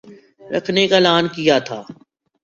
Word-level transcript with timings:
رکھنے 0.51 0.83
کا 0.87 0.95
اعلان 0.95 1.27
کیا 1.27 1.57
تھا 1.59 1.79